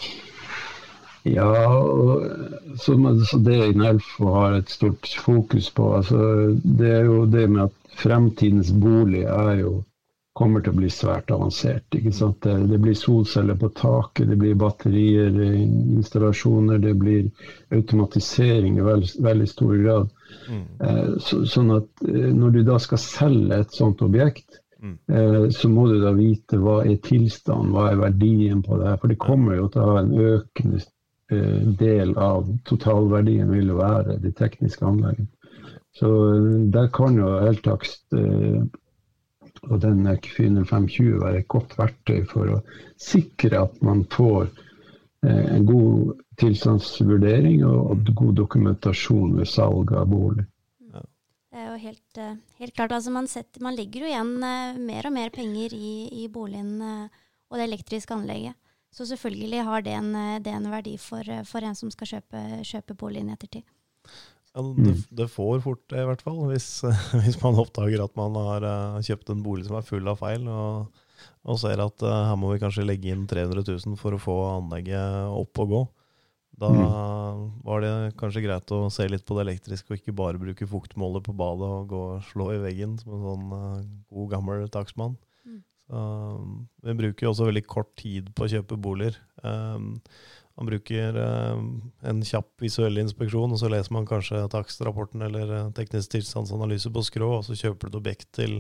Ja, 1.27 1.49
så, 2.79 2.95
så 3.27 3.38
det 3.43 3.57
Inelfo 3.73 4.31
har 4.33 4.55
et 4.57 4.69
stort 4.71 5.07
fokus 5.19 5.69
på, 5.75 5.89
altså, 5.97 6.19
det 6.63 6.93
er 7.01 7.09
jo 7.09 7.25
det 7.27 7.45
med 7.51 7.65
at 7.67 7.95
fremtidens 7.99 8.71
bolig 8.71 9.25
er 9.27 9.59
jo 9.59 9.73
kommer 10.39 10.63
til 10.63 10.71
å 10.71 10.79
bli 10.79 10.89
svært 10.93 11.31
avansert. 11.35 11.95
ikke 11.95 12.13
sant? 12.15 12.38
Det, 12.45 12.53
det 12.71 12.79
blir 12.79 12.95
solceller 12.95 13.57
på 13.59 13.71
taket, 13.75 14.29
det 14.29 14.38
blir 14.39 14.55
batterier, 14.59 15.35
installasjoner, 15.97 16.79
det 16.79 16.93
blir 17.01 17.27
automatisering 17.75 18.79
i 18.79 18.85
veld, 18.85 19.09
veldig 19.25 19.49
stor 19.49 19.75
grad. 19.83 20.13
Mm. 20.47 20.63
Eh, 20.88 21.09
så, 21.25 21.41
sånn 21.49 21.73
at 21.75 22.05
eh, 22.07 22.29
når 22.35 22.55
du 22.55 22.61
da 22.69 22.77
skal 22.79 23.01
selge 23.03 23.59
et 23.65 23.75
sånt 23.75 24.05
objekt, 24.05 24.61
mm. 24.79 24.95
eh, 25.11 25.49
så 25.55 25.71
må 25.73 25.89
du 25.89 25.97
da 26.03 26.13
vite 26.15 26.61
hva 26.61 26.79
er 26.85 27.01
tilstanden, 27.03 27.73
hva 27.75 27.89
er 27.89 27.99
verdien 28.05 28.63
på 28.63 28.79
det 28.79 28.93
her. 28.93 29.01
For 29.01 29.11
det 29.11 29.19
kommer 29.25 29.59
jo 29.59 29.67
til 29.73 29.83
å 29.83 29.91
ha 29.91 30.05
en 30.05 30.15
økende 30.15 30.85
del 31.29 32.15
av 32.17 32.48
totalverdien 32.65 33.51
vil 33.53 33.74
jo 33.74 33.79
være 33.79 34.17
det 34.24 34.33
tekniske 34.39 34.86
anlegget. 34.86 35.27
Så 36.00 36.09
eh, 36.33 36.69
der 36.74 36.88
kan 36.93 37.17
jo 37.17 37.33
eltakst 37.50 38.17
eh, 38.17 38.62
og 39.67 39.81
den 39.83 40.05
Q520 40.07 41.19
være 41.24 41.41
et 41.41 41.50
godt 41.51 41.75
verktøy 41.79 42.24
for 42.29 42.53
å 42.53 42.59
sikre 43.01 43.65
at 43.65 43.81
man 43.86 44.05
får 44.12 44.48
eh, 45.25 45.55
en 45.55 45.65
god 45.67 46.13
tilstandsvurdering 46.39 47.65
og 47.67 48.13
god 48.15 48.38
dokumentasjon 48.39 49.36
ved 49.39 49.50
salg 49.51 49.91
av 49.98 50.07
bolig. 50.13 50.45
Det 51.50 51.57
er 51.57 51.71
jo 51.71 51.77
helt, 51.81 52.21
eh, 52.21 52.38
helt 52.62 52.75
klart. 52.77 52.95
Altså 52.95 53.12
man, 53.12 53.27
setter, 53.27 53.62
man, 53.65 53.75
legger 53.75 54.05
jo 54.05 54.12
igjen 54.13 54.36
eh, 54.45 54.79
mer 54.79 55.09
og 55.09 55.15
mer 55.17 55.33
penger 55.36 55.75
i, 55.75 55.93
i 56.24 56.29
boligen 56.31 56.77
og 57.50 57.57
det 57.57 57.65
elektriske 57.65 58.13
anlegget. 58.13 58.55
Så 58.96 59.05
selvfølgelig 59.05 59.63
har 59.67 59.84
det 59.86 59.93
en, 59.93 60.12
det 60.43 60.51
en 60.51 60.72
verdi 60.72 60.96
for, 61.01 61.25
for, 61.46 61.65
en 61.65 61.77
som 61.77 61.91
skal 61.93 62.15
kjøpe, 62.15 62.41
kjøpe 62.65 62.98
boligen 62.98 63.29
i 63.29 63.36
ettertid. 63.36 63.67
Ja, 64.55 64.63
det, 64.75 64.96
det, 65.13 65.27
får 65.29 65.62
fort 65.62 65.84
det, 65.91 66.01
i 66.01 66.08
hvert 66.10 66.24
fall. 66.25 66.39
Hvis, 66.50 66.81
hvis, 67.22 67.38
man 67.43 67.60
oppdager 67.62 68.01
at 68.03 68.17
man 68.17 68.36
har 68.39 68.65
uh, 68.65 68.98
kjøpt 69.05 69.29
en 69.34 69.46
bolig 69.46 69.67
som 69.67 69.77
er 69.77 69.86
full 69.86 70.10
av 70.10 70.19
feil, 70.24 70.50
og, 70.50 71.05
og 71.46 71.62
ser 71.62 71.84
at 71.84 72.05
uh, 72.05 72.15
her 72.31 72.39
må 72.39 72.51
vi 72.53 72.62
kanskje 72.63 72.88
legge 72.88 73.13
inn 73.13 73.27
300 73.29 73.63
000 73.69 74.00
for 74.01 74.17
å 74.17 74.22
få 74.22 74.38
anlegget 74.58 75.38
opp 75.38 75.63
og 75.63 75.74
gå. 75.75 75.86
Da 76.60 76.69
mm. 76.75 77.43
var 77.63 77.84
det 77.86 77.91
kanskje 78.19 78.43
greit 78.43 78.72
å 78.75 78.89
se 78.91 79.05
litt 79.08 79.24
på 79.24 79.38
det 79.38 79.46
elektriske, 79.46 79.93
og 79.93 80.01
ikke 80.01 80.17
bare 80.17 80.41
bruke 80.41 80.67
fuktmåler 80.67 81.24
på 81.24 81.36
badet 81.39 81.69
og 81.69 81.86
gå 81.93 82.01
og 82.17 82.25
slå 82.27 82.50
i 82.58 82.60
veggen 82.65 82.98
som 83.00 83.15
en 83.15 83.25
sånn 83.27 83.53
uh, 83.53 83.84
god, 84.10 84.31
gammel 84.34 84.65
takstmann. 84.74 85.15
Så, 85.89 86.01
vi 86.86 86.98
bruker 87.00 87.25
jo 87.25 87.31
også 87.34 87.48
veldig 87.50 87.65
kort 87.65 87.96
tid 87.98 88.29
på 88.38 88.46
å 88.46 88.51
kjøpe 88.51 88.77
boliger. 88.81 89.17
Um, 89.41 89.96
man 90.60 90.67
bruker 90.67 91.15
eh, 91.15 91.60
en 92.12 92.17
kjapp 92.27 92.60
visuell 92.60 93.00
inspeksjon, 93.00 93.53
og 93.55 93.62
så 93.62 93.69
leser 93.72 93.93
man 93.96 94.08
kanskje 94.08 94.41
takstrapporten 94.51 95.24
eller 95.24 95.53
eh, 95.55 95.69
teknisk 95.77 96.12
tilstandsanalyse 96.17 96.91
på 96.91 97.03
skrå, 97.08 97.29
og 97.38 97.46
så 97.48 97.55
kjøper 97.55 97.88
du 97.88 97.93
et 97.93 98.00
objekt 98.01 98.27
til, 98.36 98.58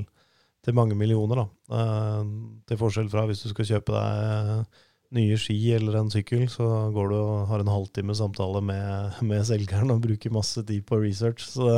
til 0.63 0.77
mange 0.77 0.95
millioner. 0.95 1.41
Da. 1.41 1.75
Eh, 1.75 2.31
til 2.71 2.79
forskjell 2.79 3.11
fra 3.11 3.25
hvis 3.27 3.43
du 3.43 3.49
skal 3.51 3.67
kjøpe 3.73 3.97
deg 3.97 4.79
nye 5.15 5.37
ski 5.41 5.57
eller 5.73 5.97
en 5.97 6.11
sykkel, 6.13 6.45
så 6.51 6.65
går 6.93 7.11
du 7.11 7.17
og 7.17 7.45
har 7.49 7.63
en 7.63 7.71
halvtime 7.73 8.15
samtale 8.17 8.61
med, 8.65 9.21
med 9.25 9.45
selgeren 9.47 9.93
og 9.93 10.03
bruker 10.03 10.33
masse 10.33 10.63
tid 10.67 10.85
på 10.85 11.01
research. 11.01 11.47
Så 11.49 11.69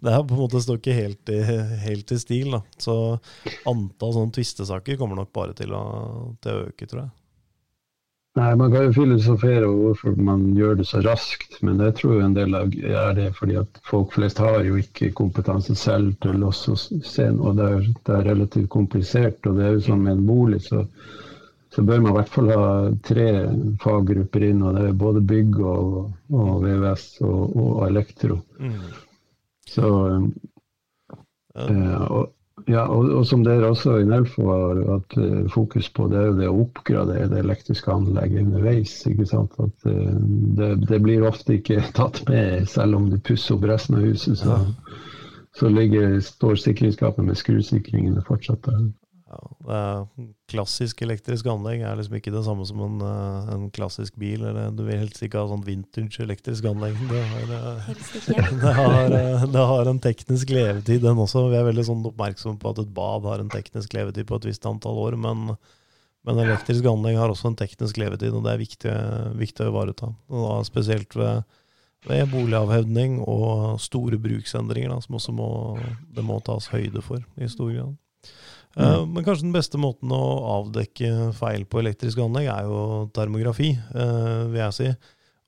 det, 0.00 0.12
her 0.14 0.22
på 0.22 0.36
en 0.36 0.44
måte 0.44 0.62
står 0.62 0.78
ikke 0.78 0.98
helt 0.98 1.32
i, 1.34 1.40
helt 1.84 2.12
i 2.14 2.18
stil. 2.22 2.54
Da. 2.54 2.62
Så 2.78 2.96
antall 3.68 4.14
sånne 4.16 4.36
tvistesaker 4.36 5.00
kommer 5.00 5.18
nok 5.18 5.32
bare 5.34 5.56
til 5.58 5.74
å, 5.74 5.86
til 6.42 6.52
å 6.52 6.68
øke, 6.68 6.86
tror 6.86 7.04
jeg. 7.04 7.10
Nei, 8.38 8.52
Man 8.54 8.70
kan 8.70 8.84
jo 8.86 8.92
filosofere 8.94 9.66
over 9.66 9.88
hvorfor 9.88 10.18
man 10.22 10.44
gjør 10.54 10.76
det 10.78 10.84
så 10.86 11.00
raskt, 11.02 11.56
men 11.66 11.80
jeg 11.82 11.96
tror 11.98 12.20
en 12.22 12.36
del 12.36 12.54
av 12.54 12.76
er 12.78 13.16
det 13.16 13.32
fordi 13.34 13.56
at 13.58 13.80
folk 13.88 14.14
flest 14.14 14.38
har 14.38 14.62
jo 14.62 14.78
ikke 14.78 15.10
kompetanse 15.18 15.74
selv 15.74 16.14
til 16.22 16.46
å 16.46 16.52
se 16.54 17.26
noe. 17.34 17.56
det 17.58 17.66
er, 17.66 17.88
det 18.06 18.14
er 18.14 18.28
relativt 18.30 18.70
komplisert. 18.70 19.42
og 19.50 19.58
det 19.58 19.66
er 19.66 19.74
jo 19.74 19.82
som 19.88 20.06
med 20.06 20.14
en 20.14 20.28
bolig, 20.30 20.62
så, 20.68 20.84
så, 21.74 21.82
bør 21.82 22.00
man 22.02 22.12
i 22.12 22.16
hvert 22.18 22.32
fall 22.34 22.50
ha 22.54 22.64
tre 23.06 23.28
faggrupper 23.82 24.48
inn. 24.48 24.64
og 24.66 24.74
Det 24.76 24.88
er 24.88 24.98
både 25.04 25.22
bygg 25.22 25.60
og, 25.60 25.94
og 26.34 26.50
VVS 26.64 27.06
og, 27.26 27.56
og 27.56 27.86
elektro. 27.86 28.40
Mm. 28.58 28.76
Så, 29.70 29.86
ja. 31.54 32.02
og, 32.08 32.32
ja, 32.68 32.84
og, 32.86 33.08
og, 33.14 33.26
som 33.26 33.42
dere 33.46 33.70
også 33.70 33.96
i 34.00 34.06
Nelfo 34.08 34.46
har 34.50 34.80
hatt 34.88 35.16
uh, 35.20 35.44
fokus 35.52 35.88
på, 35.94 36.08
det 36.10 36.18
er 36.18 36.26
jo 36.28 36.38
det 36.40 36.48
å 36.50 36.58
oppgradere 36.64 37.28
det 37.30 37.40
elektriske 37.44 37.92
anlegget 37.92 38.44
underveis. 38.44 38.94
ikke 39.08 39.28
sant? 39.28 39.56
At 39.62 39.86
uh, 39.88 40.16
det, 40.58 40.72
det, 40.88 41.00
blir 41.04 41.26
ofte 41.28 41.56
ikke 41.58 41.84
tatt 41.98 42.22
med, 42.28 42.66
selv 42.70 42.98
om 42.98 43.08
du 43.12 43.18
pusser 43.18 43.56
opp 43.56 43.68
resten 43.70 44.00
av 44.00 44.08
huset. 44.08 44.42
Så, 44.42 44.58
så 45.56 45.70
ligger, 45.72 46.18
står 46.24 46.60
sikringsskapet 46.62 47.26
med 47.26 47.38
skrusikringene 47.38 48.24
fortsatt 48.26 48.66
der. 48.68 48.88
Ja, 49.30 50.06
klassisk 50.50 51.04
elektrisk 51.04 51.46
anlegg 51.52 51.84
er 51.86 51.98
liksom 51.98 52.16
ikke 52.18 52.32
det 52.34 52.42
samme 52.42 52.64
som 52.66 52.80
en, 52.82 52.96
eh, 53.06 53.50
en 53.54 53.68
klassisk 53.70 54.16
bil. 54.18 54.42
Eller, 54.42 54.72
du 54.74 54.82
vil 54.82 54.98
helst 54.98 55.22
ikke 55.22 55.38
ha 55.38 55.46
sånn 55.46 55.62
vintage 55.66 56.18
elektrisk 56.24 56.66
anlegg. 56.66 56.98
Det 57.10 57.20
har, 57.30 57.52
eh, 57.58 57.92
det, 58.64 58.72
har, 58.74 59.14
eh, 59.14 59.44
det 59.54 59.66
har, 59.70 59.90
en 59.90 60.02
teknisk 60.02 60.50
levetid, 60.50 61.04
den 61.04 61.22
også. 61.22 61.44
Vi 61.52 61.60
er 61.60 61.68
veldig 61.68 61.86
sånn 61.86 62.02
oppmerksomme 62.10 62.58
på 62.58 62.74
at 62.74 62.82
et 62.82 62.90
bad 62.96 63.28
har 63.30 63.44
en 63.44 63.52
teknisk 63.52 63.94
levetid 63.94 64.26
på 64.26 64.40
et 64.40 64.50
visst 64.50 64.66
antall 64.66 64.98
år. 64.98 65.18
Men, 65.20 65.54
men 66.26 66.42
elektrisk 66.48 66.90
anlegg 66.90 67.20
har 67.20 67.30
også 67.30 67.52
en 67.52 67.60
teknisk 67.62 68.02
levetid, 68.02 68.34
og 68.34 68.42
det 68.48 68.56
er 68.56 68.64
viktig, 68.64 68.98
viktig 69.38 69.68
å 69.68 69.70
ivareta. 69.70 70.10
spesielt 70.66 71.14
ved, 71.14 71.46
ved 72.10 72.26
boligavhevning 72.34 73.20
og 73.22 73.78
store 73.78 74.18
bruksendringer, 74.18 74.90
da, 74.90 74.98
som 75.06 75.22
også 75.22 75.38
må, 75.38 75.50
det 76.10 76.26
må 76.26 76.42
tas 76.42 76.72
høyde 76.74 77.06
for 77.06 77.22
i 77.38 77.46
stor 77.46 77.70
grad. 77.70 77.98
Uh, 78.78 79.02
men 79.02 79.24
kanskje 79.26 79.48
den 79.48 79.54
beste 79.54 79.78
måten 79.82 80.12
å 80.14 80.24
avdekke 80.60 81.32
feil 81.34 81.64
på 81.66 81.80
elektriske 81.80 82.22
anlegg 82.22 82.46
er 82.52 82.68
jo 82.68 82.82
termografi, 83.16 83.72
uh, 83.96 84.46
vil 84.52 84.60
jeg 84.62 84.76
si. 84.76 84.90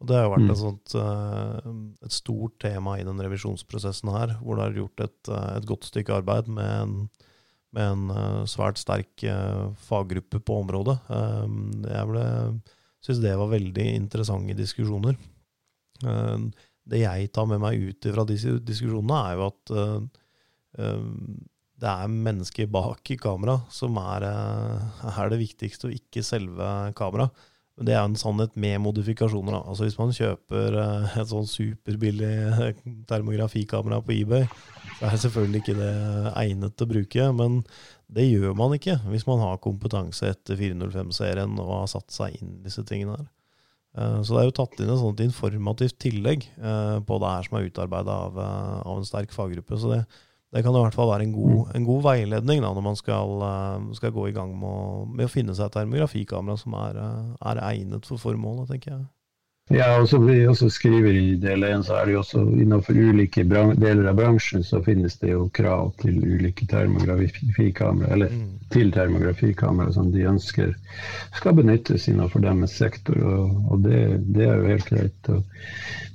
Og 0.03 0.09
det 0.11 0.17
har 0.19 0.25
jo 0.27 0.33
vært 0.33 0.49
mm. 0.49 0.53
et, 0.55 0.63
sånt, 0.63 0.95
uh, 0.99 1.75
et 2.03 2.15
stort 2.15 2.57
tema 2.65 2.97
i 2.99 3.05
den 3.07 3.23
revisjonsprosessen 3.23 4.11
her, 4.11 4.35
hvor 4.43 4.59
det 4.59 4.67
er 4.67 4.81
gjort 4.81 5.05
et, 5.07 5.21
et 5.31 5.69
godt 5.69 5.87
stykke 5.87 6.17
arbeid 6.19 6.51
med 6.51 6.73
en, 6.73 6.97
med 7.79 7.93
en 7.93 8.49
svært 8.51 8.83
sterk 8.83 9.23
faggruppe 9.87 10.43
på 10.43 10.59
området. 10.65 10.99
jeg 11.09 12.27
syns 13.07 13.23
det 13.23 13.37
var 13.39 13.49
veldig 13.55 13.87
interessante 13.95 14.59
diskusjoner. 14.59 15.17
det 16.85 17.01
jeg 17.01 17.31
tar 17.33 17.47
med 17.49 17.63
meg 17.63 17.81
ut 17.81 18.11
fra 18.13 18.27
disse 18.29 18.59
diskusjonene, 18.67 19.23
er 19.31 19.39
jo 19.39 19.47
at 19.49 19.73
det 21.83 21.91
er 21.91 22.11
mennesker 22.13 22.69
bak 22.71 23.11
i 23.11 23.19
kamera 23.19 23.57
som 23.73 23.97
er, 23.99 24.27
eh, 24.29 25.09
er, 25.11 25.33
det 25.33 25.41
viktigste, 25.41 25.89
og 25.89 25.97
ikke 25.97 26.23
selve 26.23 26.69
kamera. 26.99 27.29
Men 27.77 27.89
det 27.89 27.95
er 27.97 28.05
en 28.05 28.19
sannhet 28.21 28.55
med 28.55 28.79
modifikasjoner. 28.85 29.57
Da. 29.57 29.63
Altså 29.67 29.89
Hvis 29.89 29.99
man 29.99 30.15
kjøper 30.15 30.79
eh, 30.79 31.19
et 31.19 31.31
sånn 31.33 31.49
superbillig 31.49 32.33
termografikamera 33.11 33.99
på 34.05 34.15
eBay, 34.15 34.47
så 35.01 35.09
er 35.09 35.21
selvfølgelig 35.25 35.63
ikke 35.65 35.79
det 35.81 35.93
egnet 36.37 36.77
til 36.77 36.87
å 36.87 36.93
bruke. 36.95 37.29
Men 37.41 37.61
det 38.13 38.29
gjør 38.29 38.55
man 38.59 38.77
ikke 38.77 39.01
hvis 39.09 39.27
man 39.27 39.43
har 39.43 39.63
kompetanse 39.65 40.31
etter 40.31 40.59
405-serien 40.61 41.57
og 41.59 41.79
har 41.81 41.89
satt 41.91 42.13
seg 42.15 42.37
inn 42.39 42.59
i 42.61 42.67
disse 42.69 42.85
tingene 42.87 43.19
her. 43.19 43.31
Eh, 43.99 44.19
så 44.23 44.37
det 44.37 44.43
er 44.43 44.51
jo 44.53 44.59
tatt 44.63 44.79
inn 44.79 44.93
et 44.93 45.01
sånt 45.03 45.25
informativt 45.25 45.99
tillegg 46.01 46.47
eh, 46.47 46.99
på 47.05 47.19
det 47.25 47.33
her 47.35 47.49
som 47.49 47.59
er 47.59 47.73
utarbeida 47.73 48.19
av, 48.29 48.39
av, 48.45 48.95
en 49.01 49.09
sterk 49.09 49.35
faggruppe. 49.35 49.81
Så 49.81 49.97
det, 49.97 50.05
det 50.53 50.61
kan 50.61 50.77
i 50.77 50.81
hvert 50.85 50.97
fall 50.97 51.09
være 51.09 51.25
en 51.25 51.33
god, 51.33 51.53
mm. 51.53 51.73
en 51.79 51.85
god 51.89 52.03
veiledning 52.05 52.61
da, 52.61 52.73
når 52.77 52.85
man 52.85 52.99
skal, 52.99 53.31
eh, 53.47 53.87
skal, 53.97 54.13
gå 54.13 54.27
i 54.29 54.35
gang 54.37 54.53
med 54.61 54.69
å, 54.69 55.05
med 55.09 55.25
å 55.25 55.33
finne 55.33 55.57
seg 55.57 55.71
et 55.71 55.79
termografikamera 55.79 56.61
som 56.61 56.77
er, 56.77 56.99
eh, 57.01 57.31
er, 57.49 57.61
egnet 57.71 58.09
for 58.09 58.21
formålet, 58.21 58.69
tenker 58.69 58.93
jeg. 58.93 59.07
Ja, 59.73 59.87
og 59.97 60.09
som 60.11 60.27
vi 60.29 60.43
også 60.45 60.69
skriver 60.73 61.15
i 61.17 61.37
del 61.41 61.65
1, 61.65 61.87
så 61.87 61.97
er 61.97 62.09
det 62.09 62.17
jo 62.17 62.21
også 62.21 62.43
innenfor 62.61 62.99
ulike 62.99 63.45
deler 63.49 64.09
av 64.11 64.19
bransjen 64.19 64.65
så 64.67 64.83
finnes 64.85 65.17
det 65.23 65.31
jo 65.31 65.47
krav 65.57 65.95
til 66.03 66.19
ulike 66.21 66.67
termografikamera, 66.69 68.11
eller 68.13 68.35
mm. 68.35 68.43
til 68.75 68.93
termografikamera 68.93 69.95
som 69.95 70.11
de 70.13 70.27
ønsker 70.29 70.75
skal 71.39 71.57
benyttes 71.57 72.05
innenfor 72.13 72.45
deres 72.45 72.77
sektor, 72.83 73.17
og, 73.17 73.55
og 73.73 73.87
det, 73.87 74.03
det, 74.37 74.45
er 74.45 74.61
jo 74.61 74.69
helt 74.75 74.91
greit. 74.91 75.31
Og, 75.33 75.63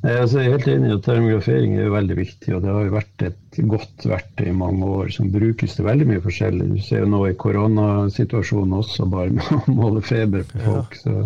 nei, 0.03 0.13
altså, 0.13 0.43
jeg 0.43 0.51
er 0.51 0.57
helt 0.59 0.69
enig 0.75 0.91
i 0.91 0.97
at 0.99 1.07
termografering 1.07 1.77
er 1.77 1.87
jo 1.87 1.95
veldig 1.95 2.17
viktig, 2.19 2.51
og 2.53 2.61
det 2.65 2.75
har 2.75 2.85
jo 2.85 2.97
vært 2.99 3.25
et 3.31 3.61
godt 3.73 4.05
verktøy 4.11 4.51
i 4.51 4.59
mange 4.59 4.91
år 4.99 5.09
som 5.15 5.31
brukes 5.33 5.79
til 5.79 5.87
veldig 5.87 6.11
mye 6.11 6.25
forskjellig. 6.27 6.69
Du 6.75 6.85
ser 6.85 7.01
jo 7.07 7.09
nå 7.15 7.23
i 7.31 7.37
koronasituasjonen 7.45 8.77
også, 8.83 9.09
bare 9.09 9.33
med 9.39 9.49
å 9.57 9.79
måle 9.79 10.05
feber 10.05 10.45
på 10.51 10.61
folk. 10.67 11.01
så 11.01 11.23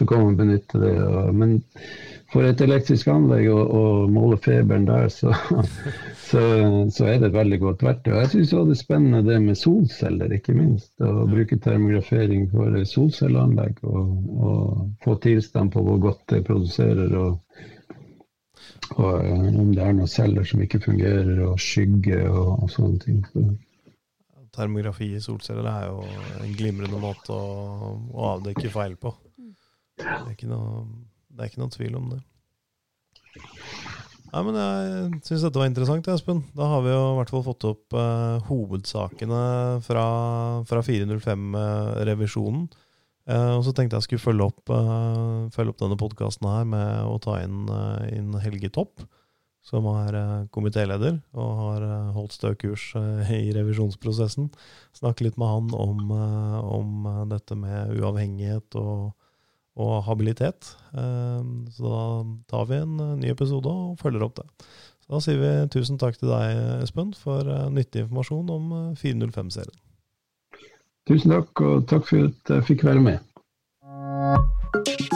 så 0.00 0.06
kan 0.06 0.22
man 0.24 0.36
benytte 0.36 0.78
det. 0.80 0.92
Men 1.36 1.49
for 2.30 2.46
et 2.46 2.60
elektrisk 2.62 3.08
anlegg 3.10 3.48
å, 3.50 3.58
og 3.74 4.12
måle 4.14 4.38
feberen 4.42 4.86
der, 4.86 5.08
så, 5.10 5.32
så, 6.28 6.42
så, 6.94 7.06
er 7.08 7.18
det 7.18 7.30
et 7.30 7.38
veldig 7.38 7.58
godt 7.64 7.82
verktøy. 7.86 8.12
Jeg 8.20 8.30
syns 8.34 8.52
det 8.54 8.60
er 8.60 8.78
spennende 8.78 9.22
det 9.26 9.40
med 9.42 9.58
solceller, 9.58 10.36
ikke 10.36 10.54
minst. 10.54 10.92
Å 11.02 11.26
bruke 11.30 11.58
termografering 11.62 12.46
for 12.52 12.78
solcelleanlegg 12.92 13.82
og, 13.82 14.14
og 14.50 14.84
få 15.04 15.18
tilstand 15.26 15.74
på 15.74 15.84
hvor 15.86 15.98
godt 16.10 16.22
det 16.34 16.44
produserer. 16.46 17.16
og, 17.18 17.66
og 18.96 19.24
eh, 19.24 19.50
om 19.64 19.74
det 19.74 19.82
er 19.82 19.98
noen 19.98 20.10
celler 20.10 20.46
som 20.46 20.62
ikke 20.62 20.82
fungerer, 20.86 21.34
og 21.48 21.58
skygge 21.62 22.22
og, 22.30 22.54
og 22.62 22.70
sånne 22.70 23.02
ting. 23.02 23.20
Så. 23.32 23.48
Termografi 24.54 25.12
i 25.14 25.22
solceller 25.22 25.66
er 25.70 25.90
jo 25.90 26.06
en 26.44 26.54
glimrende 26.58 26.98
måte 27.02 27.34
å, 27.34 27.94
å 28.10 28.32
avdekke 28.36 28.70
feil 28.70 28.96
på. 29.00 29.14
Det 30.00 30.08
er 30.08 30.32
ikke 30.32 30.48
noe, 30.50 30.84
det 31.40 31.46
er 31.46 31.52
ikke 31.54 31.62
noen 31.62 31.72
tvil 31.72 31.94
om 31.96 32.10
det. 32.12 32.20
Nei, 34.30 34.42
men 34.46 34.56
Jeg 34.60 35.22
syns 35.26 35.42
dette 35.42 35.58
var 35.58 35.66
interessant, 35.66 36.06
Espen. 36.12 36.44
Da 36.54 36.68
har 36.70 36.84
vi 36.84 36.92
jo 36.92 36.98
i 37.00 37.16
hvert 37.18 37.32
fall 37.32 37.42
fått 37.48 37.64
opp 37.66 37.96
eh, 37.98 38.44
hovedsakene 38.46 39.40
fra, 39.82 40.04
fra 40.70 40.82
405-revisjonen. 40.86 42.68
Uh, 42.70 43.32
eh, 43.34 43.54
og 43.56 43.64
så 43.66 43.74
tenkte 43.74 43.98
jeg 43.98 44.06
skulle 44.06 44.22
følge 44.22 44.46
opp, 44.52 44.70
eh, 44.70 45.48
følge 45.56 45.74
opp 45.74 45.80
denne 45.82 45.98
podkasten 45.98 46.46
her 46.46 46.68
med 46.68 47.08
å 47.08 47.16
ta 47.24 47.40
inn, 47.42 47.64
inn 48.12 48.36
Helge 48.44 48.70
Topp, 48.76 49.02
som 49.66 49.88
er 49.96 50.46
komitéleder 50.54 51.18
og 51.36 51.50
har 51.64 51.88
holdt 52.14 52.36
stø 52.36 52.54
kurs 52.58 52.86
i 52.94 53.50
revisjonsprosessen. 53.56 54.46
Snakke 54.96 55.26
litt 55.26 55.40
med 55.42 55.50
han 55.50 55.74
om, 55.76 56.14
om 56.14 57.10
dette 57.32 57.58
med 57.58 57.98
uavhengighet 57.98 58.78
og 58.78 59.10
og 59.78 60.00
habilitet. 60.06 60.72
Ehm, 60.98 61.66
så 61.74 61.84
da 61.84 62.00
tar 62.50 62.70
vi 62.70 62.80
en 62.80 62.96
eh, 63.00 63.18
ny 63.22 63.34
episode 63.34 63.70
og 63.70 63.98
følger 64.00 64.26
opp 64.26 64.40
det. 64.40 64.48
Så 65.04 65.14
da 65.14 65.22
sier 65.24 65.40
vi 65.40 65.52
tusen 65.74 66.00
takk 66.00 66.18
til 66.18 66.32
deg, 66.32 66.64
Espen, 66.84 67.14
for 67.18 67.46
eh, 67.46 67.70
nyttig 67.74 68.06
informasjon 68.06 68.52
om 68.56 68.74
eh, 68.80 68.90
405-serien. 69.00 69.78
Tusen 71.08 71.34
takk, 71.34 71.64
og 71.64 71.86
takk 71.90 72.10
for 72.10 72.30
at 72.30 72.56
jeg 72.56 72.68
fikk 72.72 72.86
være 72.90 73.06
med. 73.06 75.08